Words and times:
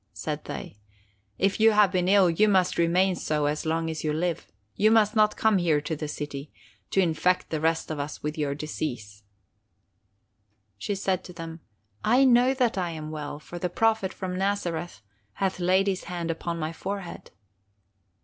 said 0.13 0.43
they. 0.45 0.77
'If 1.37 1.59
you 1.59 1.73
have 1.73 1.91
been 1.91 2.07
ill, 2.07 2.27
you 2.27 2.49
must 2.49 2.79
remain 2.79 3.15
so 3.15 3.45
as 3.45 3.67
long 3.67 3.87
as 3.87 4.03
you 4.03 4.11
live. 4.11 4.51
You 4.75 4.89
must 4.89 5.15
not 5.15 5.37
come 5.37 5.59
here 5.59 5.79
to 5.79 5.95
the 5.95 6.07
city, 6.07 6.51
to 6.89 6.99
infect 6.99 7.51
the 7.51 7.61
rest 7.61 7.91
of 7.91 7.99
us 7.99 8.23
with 8.23 8.35
your 8.35 8.55
disease.' 8.55 9.21
"She 10.79 10.95
said 10.95 11.23
to 11.25 11.33
them: 11.33 11.59
'I 12.03 12.25
know 12.25 12.53
that 12.55 12.79
I 12.79 12.89
am 12.89 13.11
well, 13.11 13.37
for 13.37 13.59
the 13.59 13.69
Prophet 13.69 14.11
from 14.11 14.35
Nazareth 14.35 15.01
hath 15.33 15.59
laid 15.59 15.85
his 15.85 16.05
hand 16.05 16.31
upon 16.31 16.57
my 16.57 16.73
forehead. 16.73 17.29